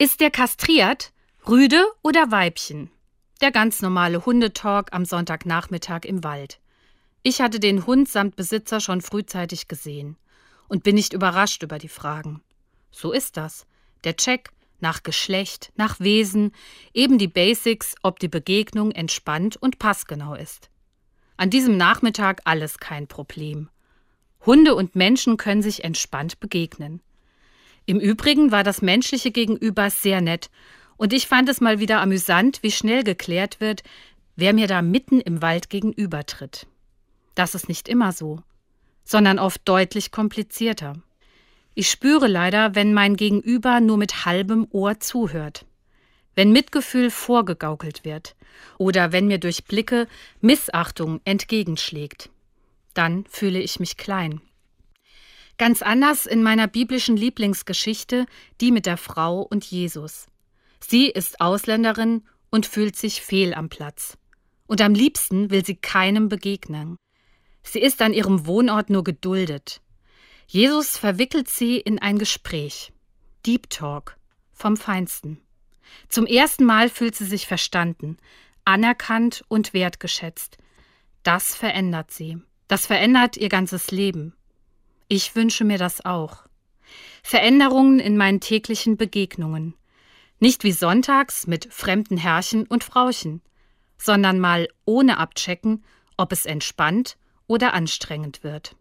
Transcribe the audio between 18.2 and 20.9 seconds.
die Begegnung entspannt und passgenau ist.